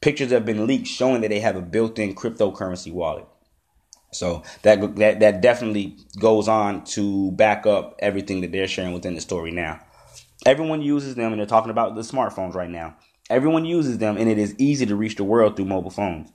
pictures 0.00 0.30
have 0.30 0.44
been 0.44 0.66
leaked 0.66 0.86
showing 0.86 1.22
that 1.22 1.28
they 1.28 1.40
have 1.40 1.56
a 1.56 1.62
built-in 1.62 2.14
cryptocurrency 2.14 2.92
wallet. 2.92 3.26
So 4.12 4.42
that 4.62 4.96
that 4.96 5.20
that 5.20 5.40
definitely 5.40 5.96
goes 6.20 6.46
on 6.46 6.84
to 6.84 7.32
back 7.32 7.66
up 7.66 7.96
everything 7.98 8.42
that 8.42 8.52
they're 8.52 8.68
sharing 8.68 8.92
within 8.92 9.14
the 9.14 9.20
story 9.20 9.50
now. 9.50 9.80
Everyone 10.46 10.82
uses 10.82 11.14
them 11.14 11.32
and 11.32 11.40
they're 11.40 11.46
talking 11.46 11.70
about 11.70 11.94
the 11.96 12.02
smartphones 12.02 12.54
right 12.54 12.70
now. 12.70 12.96
Everyone 13.30 13.64
uses 13.64 13.98
them 13.98 14.16
and 14.16 14.28
it 14.28 14.38
is 14.38 14.54
easy 14.58 14.86
to 14.86 14.94
reach 14.94 15.16
the 15.16 15.24
world 15.24 15.56
through 15.56 15.64
mobile 15.64 15.90
phones. 15.90 16.30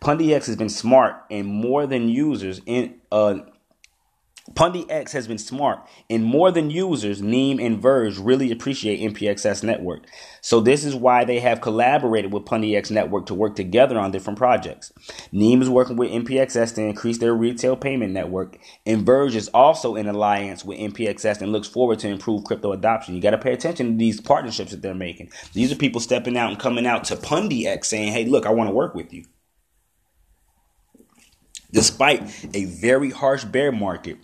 Pundi 0.00 0.32
X 0.32 0.46
has 0.46 0.56
been 0.56 0.68
smart 0.70 1.24
and 1.30 1.46
more 1.46 1.86
than 1.86 2.08
users 2.08 2.60
in 2.64 2.94
uh 3.12 3.40
Pundi 4.58 4.86
X 4.88 5.12
has 5.12 5.28
been 5.28 5.38
smart, 5.38 5.86
and 6.10 6.24
more 6.24 6.50
than 6.50 6.68
users, 6.68 7.22
Neem 7.22 7.60
and 7.60 7.80
Verge 7.80 8.18
really 8.18 8.50
appreciate 8.50 8.98
NPXS 8.98 9.62
Network. 9.62 10.06
So 10.40 10.58
this 10.58 10.84
is 10.84 10.96
why 10.96 11.24
they 11.24 11.38
have 11.38 11.60
collaborated 11.60 12.32
with 12.32 12.44
Pundi 12.44 12.76
X 12.76 12.90
Network 12.90 13.26
to 13.26 13.34
work 13.34 13.54
together 13.54 13.96
on 13.96 14.10
different 14.10 14.36
projects. 14.36 14.92
Neem 15.30 15.62
is 15.62 15.70
working 15.70 15.94
with 15.94 16.10
NPXS 16.10 16.74
to 16.74 16.82
increase 16.82 17.18
their 17.18 17.34
retail 17.34 17.76
payment 17.76 18.12
network, 18.12 18.58
and 18.84 19.06
Verge 19.06 19.36
is 19.36 19.46
also 19.50 19.94
in 19.94 20.08
alliance 20.08 20.64
with 20.64 20.80
NPXS 20.80 21.40
and 21.40 21.52
looks 21.52 21.68
forward 21.68 22.00
to 22.00 22.08
improve 22.08 22.42
crypto 22.42 22.72
adoption. 22.72 23.14
You 23.14 23.22
got 23.22 23.30
to 23.30 23.38
pay 23.38 23.52
attention 23.52 23.92
to 23.92 23.96
these 23.96 24.20
partnerships 24.20 24.72
that 24.72 24.82
they're 24.82 24.92
making. 24.92 25.30
These 25.52 25.70
are 25.70 25.76
people 25.76 26.00
stepping 26.00 26.36
out 26.36 26.50
and 26.50 26.58
coming 26.58 26.84
out 26.84 27.04
to 27.04 27.14
Pundi 27.14 27.66
X 27.66 27.86
saying, 27.86 28.12
"Hey, 28.12 28.24
look, 28.24 28.44
I 28.44 28.50
want 28.50 28.68
to 28.68 28.74
work 28.74 28.96
with 28.96 29.12
you." 29.12 29.22
Despite 31.70 32.22
a 32.54 32.64
very 32.64 33.10
harsh 33.10 33.44
bear 33.44 33.70
market, 33.70 34.16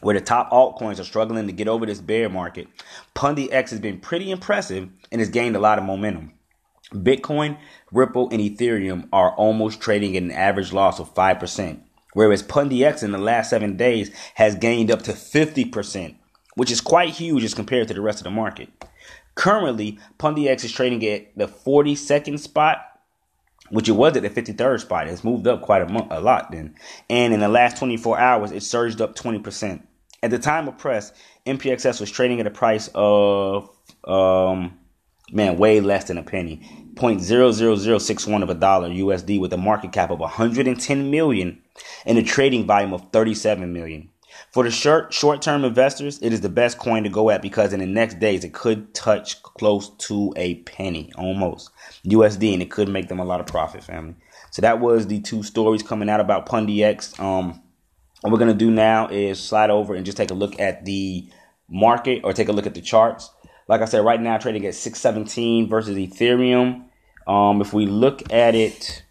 where 0.00 0.14
the 0.14 0.20
top 0.20 0.50
altcoins 0.50 1.00
are 1.00 1.04
struggling 1.04 1.46
to 1.46 1.52
get 1.52 1.68
over 1.68 1.86
this 1.86 2.00
bear 2.00 2.28
market, 2.28 2.68
Pundi 3.14 3.50
X 3.50 3.70
has 3.70 3.80
been 3.80 3.98
pretty 3.98 4.30
impressive 4.30 4.88
and 5.10 5.20
has 5.20 5.30
gained 5.30 5.56
a 5.56 5.60
lot 5.60 5.78
of 5.78 5.84
momentum. 5.84 6.32
Bitcoin, 6.92 7.58
Ripple, 7.92 8.28
and 8.30 8.40
Ethereum 8.40 9.08
are 9.12 9.34
almost 9.34 9.80
trading 9.80 10.16
at 10.16 10.22
an 10.22 10.30
average 10.30 10.72
loss 10.72 11.00
of 11.00 11.12
5%, 11.14 11.80
whereas 12.12 12.42
Pundi 12.42 12.84
X 12.84 13.02
in 13.02 13.12
the 13.12 13.18
last 13.18 13.50
seven 13.50 13.76
days 13.76 14.10
has 14.34 14.54
gained 14.54 14.90
up 14.90 15.02
to 15.02 15.12
50%, 15.12 16.16
which 16.54 16.70
is 16.70 16.80
quite 16.80 17.10
huge 17.10 17.42
as 17.42 17.54
compared 17.54 17.88
to 17.88 17.94
the 17.94 18.00
rest 18.00 18.20
of 18.20 18.24
the 18.24 18.30
market. 18.30 18.68
Currently, 19.34 19.98
Pundi 20.18 20.46
X 20.46 20.64
is 20.64 20.72
trading 20.72 21.04
at 21.06 21.36
the 21.36 21.46
42nd 21.46 22.38
spot, 22.38 22.78
which 23.70 23.88
it 23.88 23.92
was 23.92 24.16
at 24.16 24.22
the 24.22 24.30
53rd 24.30 24.80
spot. 24.80 25.08
It's 25.08 25.24
moved 25.24 25.46
up 25.46 25.62
quite 25.62 25.82
a, 25.82 25.88
mo- 25.88 26.08
a 26.10 26.20
lot 26.20 26.52
then. 26.52 26.76
And 27.10 27.34
in 27.34 27.40
the 27.40 27.48
last 27.48 27.76
24 27.78 28.18
hours, 28.18 28.52
it 28.52 28.62
surged 28.62 29.00
up 29.00 29.16
20%. 29.16 29.82
At 30.22 30.30
the 30.30 30.38
time 30.38 30.66
of 30.68 30.78
press, 30.78 31.12
NPXS 31.46 32.00
was 32.00 32.10
trading 32.10 32.40
at 32.40 32.46
a 32.46 32.50
price 32.50 32.88
of, 32.94 33.70
um, 34.04 34.78
man, 35.30 35.58
way 35.58 35.80
less 35.80 36.04
than 36.04 36.18
a 36.18 36.22
penny. 36.22 36.60
0.00061 36.94 38.42
of 38.42 38.50
a 38.50 38.54
dollar 38.54 38.88
USD 38.88 39.38
with 39.38 39.52
a 39.52 39.58
market 39.58 39.92
cap 39.92 40.10
of 40.10 40.18
110 40.18 41.10
million 41.10 41.62
and 42.06 42.16
a 42.16 42.22
trading 42.22 42.66
volume 42.66 42.94
of 42.94 43.10
37 43.12 43.72
million. 43.72 44.08
For 44.52 44.64
the 44.64 44.70
short 44.70 45.12
short 45.12 45.42
term 45.42 45.64
investors, 45.64 46.18
it 46.22 46.32
is 46.32 46.40
the 46.40 46.48
best 46.48 46.78
coin 46.78 47.02
to 47.04 47.08
go 47.08 47.30
at 47.30 47.42
because 47.42 47.72
in 47.72 47.80
the 47.80 47.86
next 47.86 48.18
days 48.18 48.44
it 48.44 48.52
could 48.52 48.94
touch 48.94 49.42
close 49.42 49.90
to 50.08 50.32
a 50.36 50.56
penny 50.56 51.12
almost 51.16 51.70
USD 52.04 52.52
and 52.52 52.62
it 52.62 52.70
could 52.70 52.88
make 52.88 53.08
them 53.08 53.18
a 53.18 53.24
lot 53.24 53.40
of 53.40 53.46
profit, 53.46 53.84
family. 53.84 54.14
So 54.50 54.62
that 54.62 54.80
was 54.80 55.06
the 55.06 55.20
two 55.20 55.42
stories 55.42 55.82
coming 55.82 56.08
out 56.08 56.20
about 56.20 56.46
Pundi 56.46 56.82
X. 56.82 57.18
Um, 57.18 57.62
what 58.20 58.32
we're 58.32 58.38
gonna 58.38 58.54
do 58.54 58.70
now 58.70 59.08
is 59.08 59.40
slide 59.40 59.70
over 59.70 59.94
and 59.94 60.04
just 60.04 60.16
take 60.16 60.30
a 60.30 60.34
look 60.34 60.58
at 60.60 60.84
the 60.84 61.28
market 61.68 62.22
or 62.24 62.32
take 62.32 62.48
a 62.48 62.52
look 62.52 62.66
at 62.66 62.74
the 62.74 62.80
charts. 62.80 63.30
Like 63.68 63.80
I 63.80 63.86
said, 63.86 64.04
right 64.04 64.20
now 64.20 64.38
trading 64.38 64.64
at 64.66 64.74
617 64.74 65.68
versus 65.68 65.96
Ethereum. 65.96 66.84
Um, 67.26 67.60
if 67.60 67.72
we 67.72 67.86
look 67.86 68.32
at 68.32 68.54
it 68.54 69.02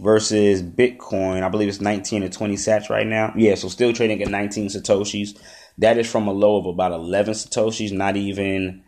versus 0.00 0.62
Bitcoin. 0.62 1.42
I 1.42 1.48
believe 1.48 1.68
it's 1.68 1.80
19 1.80 2.22
or 2.24 2.28
20 2.28 2.54
sats 2.54 2.90
right 2.90 3.06
now. 3.06 3.32
Yeah, 3.36 3.54
so 3.54 3.68
still 3.68 3.92
trading 3.92 4.22
at 4.22 4.28
19 4.28 4.68
satoshis. 4.68 5.38
That 5.78 5.98
is 5.98 6.10
from 6.10 6.26
a 6.26 6.32
low 6.32 6.58
of 6.58 6.66
about 6.66 6.92
11 6.92 7.34
satoshis, 7.34 7.92
not 7.92 8.16
even 8.16 8.82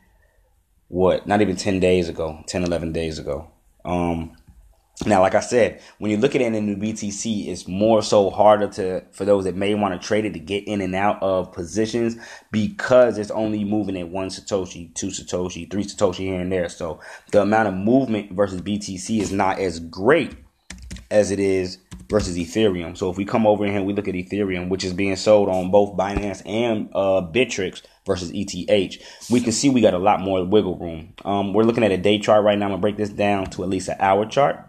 what, 0.88 1.26
not 1.26 1.40
even 1.40 1.56
10 1.56 1.80
days 1.80 2.08
ago, 2.08 2.42
10, 2.46 2.64
11 2.64 2.92
days 2.92 3.18
ago. 3.18 3.50
Um, 3.84 4.36
now, 5.06 5.20
like 5.20 5.36
I 5.36 5.40
said, 5.40 5.80
when 5.98 6.10
you 6.10 6.16
look 6.16 6.34
at 6.34 6.40
it 6.40 6.52
in 6.52 6.66
the 6.66 6.92
BTC, 6.92 7.46
it's 7.46 7.68
more 7.68 8.02
so 8.02 8.30
harder 8.30 8.66
to 8.68 9.04
for 9.12 9.24
those 9.24 9.44
that 9.44 9.54
may 9.54 9.74
want 9.74 10.00
to 10.00 10.06
trade 10.06 10.24
it 10.24 10.32
to 10.32 10.40
get 10.40 10.66
in 10.66 10.80
and 10.80 10.94
out 10.94 11.22
of 11.22 11.52
positions 11.52 12.16
because 12.50 13.16
it's 13.16 13.30
only 13.30 13.62
moving 13.62 13.96
at 13.96 14.08
one 14.08 14.28
satoshi, 14.28 14.92
two 14.94 15.08
satoshi, 15.08 15.70
three 15.70 15.84
satoshi 15.84 16.16
here 16.16 16.40
and 16.40 16.50
there. 16.50 16.68
So 16.68 16.98
the 17.30 17.42
amount 17.42 17.68
of 17.68 17.74
movement 17.74 18.32
versus 18.32 18.60
BTC 18.60 19.20
is 19.20 19.30
not 19.30 19.60
as 19.60 19.78
great 19.78 20.34
as 21.12 21.30
it 21.30 21.38
is 21.38 21.78
versus 22.08 22.36
Ethereum. 22.36 22.96
So 22.96 23.10
if 23.10 23.16
we 23.16 23.24
come 23.24 23.46
over 23.46 23.64
here 23.66 23.76
and 23.76 23.86
we 23.86 23.92
look 23.92 24.08
at 24.08 24.14
Ethereum, 24.14 24.68
which 24.68 24.82
is 24.82 24.92
being 24.92 25.14
sold 25.14 25.48
on 25.48 25.70
both 25.70 25.96
Binance 25.96 26.42
and 26.44 26.88
uh, 26.92 27.22
Bittrex 27.22 27.82
versus 28.04 28.32
ETH, 28.34 29.30
we 29.30 29.40
can 29.40 29.52
see 29.52 29.70
we 29.70 29.80
got 29.80 29.94
a 29.94 29.98
lot 29.98 30.20
more 30.20 30.44
wiggle 30.44 30.76
room. 30.76 31.14
Um, 31.24 31.52
we're 31.52 31.64
looking 31.64 31.84
at 31.84 31.92
a 31.92 31.98
day 31.98 32.18
chart 32.18 32.44
right 32.44 32.58
now. 32.58 32.66
I'm 32.66 32.72
gonna 32.72 32.80
break 32.80 32.96
this 32.96 33.10
down 33.10 33.46
to 33.50 33.62
at 33.62 33.68
least 33.68 33.88
an 33.88 33.96
hour 34.00 34.26
chart. 34.26 34.64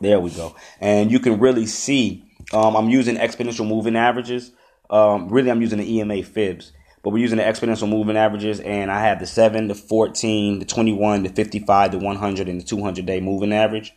There 0.00 0.18
we 0.18 0.30
go, 0.30 0.54
and 0.80 1.10
you 1.10 1.20
can 1.20 1.38
really 1.40 1.66
see. 1.66 2.24
Um, 2.52 2.74
I'm 2.74 2.88
using 2.88 3.16
exponential 3.16 3.66
moving 3.66 3.96
averages. 3.96 4.52
Um, 4.88 5.28
really, 5.28 5.50
I'm 5.50 5.60
using 5.60 5.78
the 5.78 5.98
EMA 5.98 6.22
fibs, 6.22 6.72
but 7.02 7.10
we're 7.10 7.18
using 7.18 7.38
the 7.38 7.44
exponential 7.44 7.88
moving 7.88 8.16
averages, 8.16 8.60
and 8.60 8.90
I 8.90 9.02
have 9.02 9.20
the 9.20 9.26
seven, 9.26 9.68
the 9.68 9.74
14, 9.74 10.58
the 10.58 10.64
21, 10.64 11.22
the 11.22 11.28
55, 11.28 11.92
the 11.92 11.98
100, 11.98 12.48
and 12.48 12.60
the 12.60 12.64
200 12.64 13.06
day 13.06 13.20
moving 13.20 13.52
average. 13.52 13.92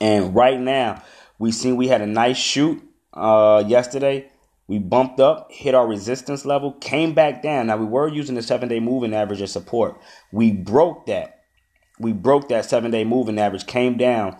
And 0.00 0.34
right 0.34 0.60
now, 0.60 1.02
we 1.38 1.50
seen 1.50 1.76
we 1.76 1.88
had 1.88 2.02
a 2.02 2.06
nice 2.06 2.36
shoot 2.36 2.82
uh, 3.14 3.64
yesterday. 3.66 4.30
We 4.68 4.78
bumped 4.78 5.18
up, 5.18 5.50
hit 5.50 5.74
our 5.74 5.86
resistance 5.86 6.44
level, 6.44 6.72
came 6.74 7.12
back 7.12 7.42
down. 7.42 7.66
Now 7.66 7.76
we 7.76 7.86
were 7.86 8.06
using 8.06 8.36
the 8.36 8.42
seven 8.42 8.68
day 8.68 8.78
moving 8.78 9.12
average 9.12 9.42
as 9.42 9.50
support. 9.50 10.00
We 10.30 10.52
broke 10.52 11.06
that. 11.06 11.40
We 11.98 12.12
broke 12.12 12.48
that 12.50 12.66
seven 12.66 12.90
day 12.92 13.02
moving 13.04 13.38
average, 13.38 13.66
came 13.66 13.96
down, 13.96 14.36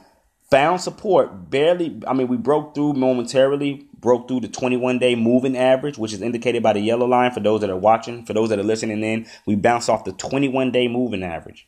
found 0.50 0.80
support, 0.80 1.50
barely. 1.50 2.00
I 2.06 2.12
mean, 2.12 2.28
we 2.28 2.36
broke 2.36 2.74
through 2.74 2.94
momentarily, 2.94 3.86
broke 3.98 4.28
through 4.28 4.40
the 4.40 4.48
21 4.48 4.98
day 4.98 5.14
moving 5.14 5.56
average, 5.56 5.98
which 5.98 6.12
is 6.12 6.22
indicated 6.22 6.62
by 6.62 6.72
the 6.72 6.80
yellow 6.80 7.06
line 7.06 7.32
for 7.32 7.40
those 7.40 7.60
that 7.60 7.70
are 7.70 7.76
watching. 7.76 8.24
For 8.24 8.32
those 8.32 8.48
that 8.48 8.58
are 8.58 8.64
listening 8.64 9.02
in, 9.02 9.26
we 9.46 9.54
bounced 9.54 9.88
off 9.88 10.04
the 10.04 10.12
21 10.12 10.72
day 10.72 10.88
moving 10.88 11.22
average 11.22 11.66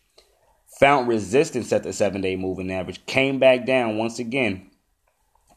found 0.83 1.07
resistance 1.07 1.73
at 1.73 1.85
the 1.85 1.93
seven 1.93 2.21
day 2.21 2.35
moving 2.35 2.73
average, 2.73 3.07
came 3.07 3.39
back 3.39 3.65
down 3.65 3.99
once 3.99 4.19
again. 4.19 4.69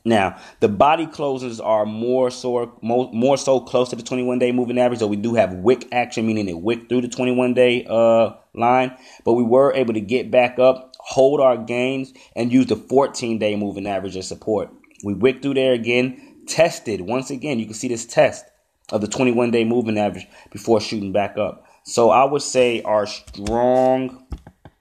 Now, 0.07 0.37
the 0.59 0.67
body 0.67 1.07
closes 1.07 1.59
are 1.59 1.83
more 1.83 2.29
so 2.29 2.77
more, 2.83 3.11
more 3.11 3.35
so 3.35 3.59
close 3.59 3.89
to 3.89 3.95
the 3.95 4.03
21 4.03 4.37
day 4.37 4.51
moving 4.51 4.77
average, 4.77 4.99
so 4.99 5.07
we 5.07 5.15
do 5.15 5.33
have 5.33 5.51
wick 5.55 5.87
action, 5.91 6.27
meaning 6.27 6.47
it 6.47 6.59
wick 6.59 6.87
through 6.87 7.01
the 7.01 7.07
21 7.07 7.55
day 7.55 7.87
uh, 7.89 8.33
line, 8.53 8.95
but 9.23 9.33
we 9.33 9.41
were 9.41 9.73
able 9.73 9.95
to 9.95 10.01
get 10.01 10.29
back 10.29 10.59
up, 10.59 10.94
hold 11.05 11.39
our 11.39 11.55
gains, 11.55 12.13
and 12.35 12.51
use 12.51 12.65
the 12.65 12.75
14 12.75 13.37
day 13.37 13.55
moving 13.55 13.87
average 13.87 14.17
as 14.17 14.27
support. 14.27 14.69
We 15.03 15.13
wick 15.13 15.41
through 15.41 15.53
there 15.53 15.73
again, 15.73 16.43
tested 16.47 17.01
once 17.01 17.29
again. 17.29 17.59
You 17.59 17.65
can 17.65 17.75
see 17.75 17.87
this 17.87 18.05
test 18.05 18.45
of 18.91 19.01
the 19.01 19.07
21 19.07 19.51
day 19.51 19.63
moving 19.63 19.97
average 19.97 20.27
before 20.51 20.81
shooting 20.81 21.11
back 21.11 21.37
up. 21.37 21.63
So 21.83 22.09
I 22.09 22.23
would 22.23 22.41
say 22.41 22.81
our 22.81 23.05
strong 23.05 24.25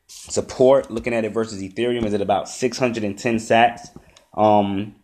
support, 0.09 0.91
looking 0.91 1.13
at 1.13 1.25
it 1.27 1.35
versus 1.35 1.63
Ethereum, 1.63 2.05
is 2.05 2.15
at 2.15 2.23
about 2.23 2.49
610 2.49 3.37
sats. 3.37 3.81
Um, 4.33 4.95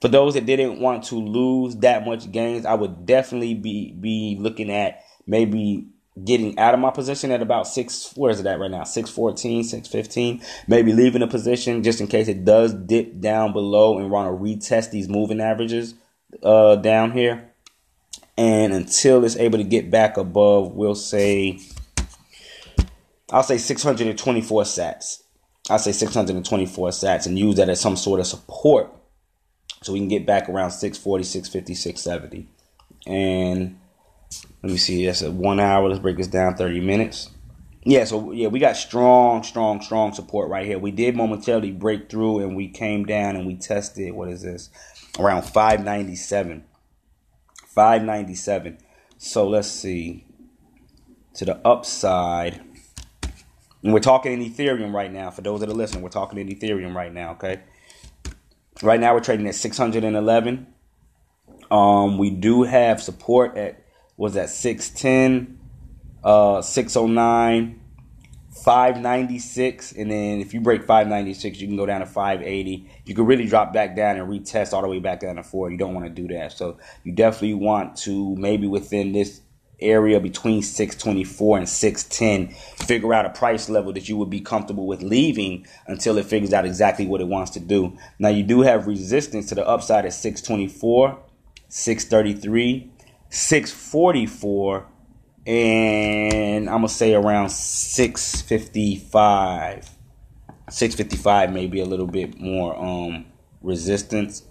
for 0.00 0.08
those 0.08 0.34
that 0.34 0.46
didn't 0.46 0.80
want 0.80 1.04
to 1.04 1.14
lose 1.14 1.76
that 1.76 2.04
much 2.04 2.30
gains, 2.32 2.66
I 2.66 2.74
would 2.74 3.06
definitely 3.06 3.54
be 3.54 3.92
be 3.92 4.36
looking 4.38 4.70
at 4.70 5.00
maybe 5.26 5.86
getting 6.22 6.56
out 6.58 6.74
of 6.74 6.80
my 6.80 6.90
position 6.90 7.32
at 7.32 7.42
about 7.42 7.66
six. 7.66 8.12
Where 8.14 8.30
is 8.30 8.40
it 8.40 8.46
at 8.46 8.60
right 8.60 8.70
now? 8.70 8.84
614, 8.84 9.64
615. 9.64 10.42
Maybe 10.68 10.92
leaving 10.92 11.22
a 11.22 11.26
position 11.26 11.82
just 11.82 12.00
in 12.00 12.06
case 12.06 12.28
it 12.28 12.44
does 12.44 12.72
dip 12.72 13.20
down 13.20 13.52
below 13.52 13.98
and 13.98 14.10
want 14.10 14.28
to 14.28 14.42
retest 14.42 14.90
these 14.90 15.08
moving 15.08 15.40
averages 15.40 15.94
uh, 16.42 16.76
down 16.76 17.12
here. 17.12 17.50
And 18.36 18.72
until 18.72 19.24
it's 19.24 19.36
able 19.36 19.58
to 19.58 19.64
get 19.64 19.90
back 19.90 20.16
above, 20.16 20.72
we'll 20.72 20.94
say, 20.94 21.60
I'll 23.30 23.42
say 23.42 23.58
624 23.58 24.62
sats. 24.62 25.22
I'll 25.70 25.78
say 25.78 25.92
624 25.92 26.88
sats 26.90 27.26
and 27.26 27.38
use 27.38 27.56
that 27.56 27.68
as 27.68 27.80
some 27.80 27.96
sort 27.96 28.20
of 28.20 28.26
support 28.26 28.92
so 29.82 29.92
we 29.92 29.98
can 29.98 30.08
get 30.08 30.26
back 30.26 30.48
around 30.48 30.72
640, 30.72 31.24
650, 31.24 31.74
670. 31.74 32.48
And 33.06 33.78
let 34.62 34.72
me 34.72 34.78
see, 34.78 35.06
that's 35.06 35.22
a 35.22 35.30
one 35.30 35.60
hour. 35.60 35.88
Let's 35.88 36.00
break 36.00 36.16
this 36.16 36.26
down 36.26 36.56
30 36.56 36.80
minutes. 36.80 37.30
Yeah, 37.84 38.04
so 38.04 38.32
yeah, 38.32 38.48
we 38.48 38.60
got 38.60 38.76
strong, 38.76 39.42
strong, 39.42 39.82
strong 39.82 40.14
support 40.14 40.48
right 40.48 40.64
here. 40.64 40.78
We 40.78 40.90
did 40.90 41.14
momentarily 41.16 41.70
break 41.70 42.08
through 42.08 42.40
and 42.40 42.56
we 42.56 42.68
came 42.68 43.04
down 43.04 43.36
and 43.36 43.46
we 43.46 43.56
tested, 43.56 44.14
what 44.14 44.30
is 44.30 44.40
this? 44.40 44.70
Around 45.18 45.42
597. 45.42 46.64
597. 47.66 48.78
So 49.18 49.46
let's 49.46 49.68
see. 49.68 50.24
To 51.34 51.44
the 51.44 51.66
upside. 51.66 52.62
And 53.82 53.92
we're 53.92 54.00
talking 54.00 54.32
in 54.32 54.40
Ethereum 54.40 54.94
right 54.94 55.12
now. 55.12 55.30
For 55.30 55.42
those 55.42 55.60
that 55.60 55.68
are 55.68 55.74
listening, 55.74 56.02
we're 56.02 56.08
talking 56.08 56.38
in 56.38 56.48
Ethereum 56.48 56.94
right 56.94 57.12
now, 57.12 57.32
okay? 57.32 57.60
Right 58.82 58.98
now 58.98 59.12
we're 59.12 59.20
trading 59.20 59.46
at 59.46 59.56
611. 59.56 60.66
Um, 61.70 62.16
we 62.16 62.30
do 62.30 62.62
have 62.62 63.02
support 63.02 63.58
at 63.58 63.83
was 64.16 64.36
at 64.36 64.50
610, 64.50 65.58
uh, 66.22 66.62
609, 66.62 67.80
596, 68.64 69.92
and 69.92 70.10
then 70.10 70.40
if 70.40 70.54
you 70.54 70.60
break 70.60 70.82
596, 70.82 71.60
you 71.60 71.66
can 71.66 71.76
go 71.76 71.86
down 71.86 72.00
to 72.00 72.06
580. 72.06 72.88
You 73.04 73.14
can 73.14 73.26
really 73.26 73.46
drop 73.46 73.72
back 73.72 73.96
down 73.96 74.16
and 74.16 74.28
retest 74.28 74.72
all 74.72 74.82
the 74.82 74.88
way 74.88 75.00
back 75.00 75.20
down 75.20 75.36
to 75.36 75.42
four. 75.42 75.70
You 75.70 75.76
don't 75.76 75.92
want 75.92 76.06
to 76.06 76.10
do 76.10 76.32
that. 76.34 76.52
So 76.52 76.78
you 77.02 77.12
definitely 77.12 77.54
want 77.54 77.96
to 77.98 78.34
maybe 78.36 78.66
within 78.66 79.12
this 79.12 79.40
area 79.80 80.20
between 80.20 80.62
624 80.62 81.58
and 81.58 81.68
610 81.68 82.54
figure 82.86 83.12
out 83.12 83.26
a 83.26 83.30
price 83.30 83.68
level 83.68 83.92
that 83.92 84.08
you 84.08 84.16
would 84.16 84.30
be 84.30 84.40
comfortable 84.40 84.86
with 84.86 85.02
leaving 85.02 85.66
until 85.88 86.16
it 86.16 86.26
figures 86.26 86.52
out 86.52 86.64
exactly 86.64 87.06
what 87.06 87.20
it 87.20 87.26
wants 87.26 87.50
to 87.50 87.60
do 87.60 87.96
now 88.20 88.28
you 88.28 88.44
do 88.44 88.62
have 88.62 88.86
resistance 88.86 89.46
to 89.48 89.54
the 89.56 89.66
upside 89.66 90.06
at 90.06 90.12
624 90.12 91.18
633 91.68 92.92
644 93.30 94.86
and 95.46 96.68
i'm 96.68 96.76
gonna 96.76 96.88
say 96.88 97.14
around 97.14 97.50
655 97.50 99.90
655 100.70 101.52
maybe 101.52 101.80
a 101.80 101.84
little 101.84 102.06
bit 102.06 102.40
more 102.40 102.74
um 102.76 103.26
resistance 103.60 104.42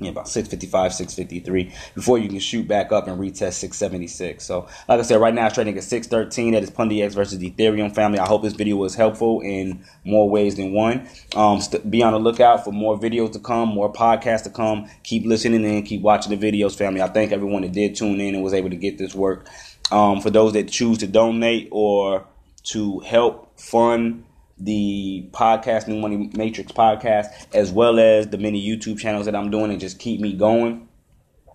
yeah, 0.00 0.10
about 0.10 0.28
655, 0.28 0.94
653 0.94 1.72
before 1.94 2.18
you 2.18 2.28
can 2.28 2.38
shoot 2.38 2.68
back 2.68 2.92
up 2.92 3.08
and 3.08 3.18
retest 3.18 3.54
676. 3.54 4.44
So, 4.44 4.68
like 4.88 5.00
I 5.00 5.02
said, 5.02 5.20
right 5.20 5.34
now 5.34 5.46
it's 5.46 5.56
trading 5.56 5.76
at 5.76 5.82
613. 5.82 6.52
That 6.52 6.62
is 6.62 6.70
Pundi 6.70 7.02
X 7.02 7.14
versus 7.14 7.38
the 7.38 7.50
Ethereum 7.50 7.92
family. 7.92 8.20
I 8.20 8.26
hope 8.26 8.42
this 8.42 8.52
video 8.52 8.76
was 8.76 8.94
helpful 8.94 9.40
in 9.40 9.84
more 10.04 10.30
ways 10.30 10.54
than 10.54 10.72
one. 10.72 11.08
Um, 11.34 11.60
st- 11.60 11.90
be 11.90 12.02
on 12.04 12.12
the 12.12 12.20
lookout 12.20 12.64
for 12.64 12.70
more 12.70 12.96
videos 12.96 13.32
to 13.32 13.40
come, 13.40 13.70
more 13.70 13.92
podcasts 13.92 14.44
to 14.44 14.50
come. 14.50 14.88
Keep 15.02 15.26
listening 15.26 15.64
and 15.64 15.84
keep 15.84 16.00
watching 16.00 16.38
the 16.38 16.52
videos, 16.52 16.76
family. 16.76 17.02
I 17.02 17.08
thank 17.08 17.32
everyone 17.32 17.62
that 17.62 17.72
did 17.72 17.96
tune 17.96 18.20
in 18.20 18.36
and 18.36 18.44
was 18.44 18.54
able 18.54 18.70
to 18.70 18.76
get 18.76 18.98
this 18.98 19.16
work. 19.16 19.48
Um, 19.90 20.20
for 20.20 20.30
those 20.30 20.52
that 20.52 20.68
choose 20.68 20.98
to 20.98 21.08
donate 21.08 21.68
or 21.72 22.24
to 22.64 23.00
help 23.00 23.58
fund 23.58 24.24
the 24.60 25.28
podcast, 25.32 25.88
New 25.88 26.00
Money 26.00 26.30
Matrix 26.34 26.72
podcast, 26.72 27.26
as 27.54 27.70
well 27.70 27.98
as 27.98 28.28
the 28.28 28.38
many 28.38 28.64
YouTube 28.66 28.98
channels 28.98 29.26
that 29.26 29.36
I'm 29.36 29.50
doing 29.50 29.70
and 29.70 29.80
just 29.80 29.98
keep 29.98 30.20
me 30.20 30.32
going. 30.32 30.88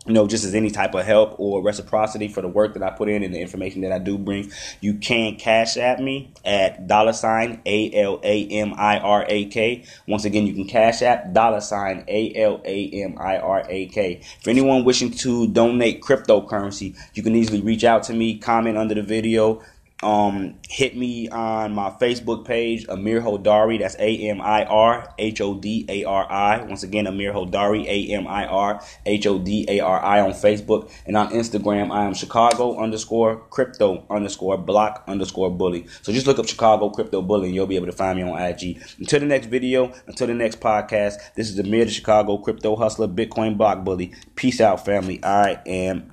You 0.05 0.11
know, 0.11 0.27
just 0.27 0.43
as 0.43 0.53
any 0.53 0.69
type 0.69 0.95
of 0.95 1.05
help 1.05 1.39
or 1.39 1.63
reciprocity 1.63 2.27
for 2.27 2.41
the 2.41 2.49
work 2.49 2.73
that 2.73 2.83
I 2.83 2.89
put 2.89 3.07
in 3.07 3.23
and 3.23 3.33
the 3.33 3.39
information 3.39 3.81
that 3.81 3.93
I 3.93 3.99
do 3.99 4.17
bring, 4.17 4.51
you 4.81 4.95
can 4.95 5.37
cash 5.37 5.77
at 5.77 6.01
me 6.01 6.33
at 6.43 6.87
dollar 6.87 7.13
sign 7.13 7.61
A 7.65 7.89
L 7.93 8.19
A 8.21 8.47
M 8.49 8.73
I 8.77 8.97
R 8.99 9.25
A 9.29 9.45
K. 9.45 9.85
Once 10.05 10.25
again, 10.25 10.45
you 10.45 10.53
can 10.53 10.67
cash 10.67 11.01
at 11.01 11.31
dollar 11.31 11.61
sign 11.61 12.03
A 12.09 12.33
L 12.35 12.61
A 12.65 12.89
M 12.89 13.15
I 13.17 13.37
R 13.37 13.65
A 13.69 13.85
K. 13.85 14.21
For 14.43 14.49
anyone 14.49 14.83
wishing 14.83 15.09
to 15.11 15.47
donate 15.47 16.01
cryptocurrency, 16.01 16.97
you 17.13 17.23
can 17.23 17.33
easily 17.33 17.61
reach 17.61 17.85
out 17.85 18.03
to 18.03 18.13
me, 18.13 18.37
comment 18.37 18.77
under 18.77 18.95
the 18.95 19.03
video, 19.03 19.61
um, 20.03 20.55
hit 20.69 20.95
me 20.95 21.29
on 21.29 21.73
my 21.73 21.89
Facebook 21.89 22.45
page, 22.45 22.85
Amir 22.89 23.21
Hodari. 23.21 23.79
That's 23.79 23.95
A 23.97 24.17
M 24.29 24.41
I 24.41 24.65
R 24.65 25.13
H 25.17 25.41
O 25.41 25.55
D 25.55 25.85
A 25.89 26.03
R 26.03 26.31
I. 26.31 26.63
Once 26.63 26.83
again, 26.83 27.07
Amir 27.07 27.33
Hodari, 27.33 27.85
A 27.85 28.13
M 28.13 28.27
I 28.27 28.45
R 28.45 28.81
H 29.05 29.25
O 29.27 29.39
D 29.39 29.65
A 29.67 29.79
R 29.79 30.03
I 30.03 30.21
on 30.21 30.31
Facebook. 30.31 30.91
And 31.05 31.17
on 31.17 31.29
Instagram, 31.31 31.91
I 31.91 32.05
am 32.05 32.13
Chicago 32.13 32.77
underscore 32.77 33.37
crypto 33.49 34.05
underscore 34.09 34.57
block 34.57 35.03
underscore 35.07 35.49
bully. 35.49 35.87
So 36.01 36.11
just 36.11 36.27
look 36.27 36.39
up 36.39 36.47
Chicago 36.47 36.89
crypto 36.89 37.21
bully 37.21 37.47
and 37.47 37.55
you'll 37.55 37.67
be 37.67 37.75
able 37.75 37.87
to 37.87 37.91
find 37.91 38.17
me 38.17 38.23
on 38.23 38.39
IG. 38.39 38.81
Until 38.99 39.21
the 39.21 39.25
next 39.25 39.47
video, 39.47 39.93
until 40.07 40.27
the 40.27 40.33
next 40.33 40.59
podcast, 40.59 41.15
this 41.35 41.49
is 41.49 41.57
Amir 41.57 41.85
the 41.85 41.91
Chicago 41.91 42.37
crypto 42.37 42.75
hustler, 42.75 43.07
Bitcoin 43.07 43.57
block 43.57 43.83
bully. 43.83 44.13
Peace 44.35 44.61
out, 44.61 44.85
family. 44.85 45.23
I 45.23 45.61
am 45.65 46.07